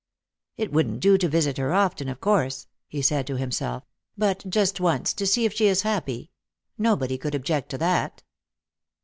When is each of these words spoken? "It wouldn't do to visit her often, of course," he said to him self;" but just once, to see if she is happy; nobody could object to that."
"It 0.57 0.73
wouldn't 0.73 0.99
do 0.99 1.15
to 1.19 1.27
visit 1.29 1.59
her 1.59 1.73
often, 1.75 2.09
of 2.09 2.19
course," 2.19 2.65
he 2.87 3.03
said 3.03 3.27
to 3.27 3.35
him 3.35 3.51
self;" 3.51 3.83
but 4.17 4.43
just 4.49 4.79
once, 4.79 5.13
to 5.13 5.27
see 5.27 5.45
if 5.45 5.53
she 5.53 5.67
is 5.67 5.83
happy; 5.83 6.31
nobody 6.75 7.19
could 7.19 7.35
object 7.35 7.69
to 7.69 7.77
that." 7.77 8.23